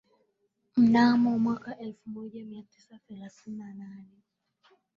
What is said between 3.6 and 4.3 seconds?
nane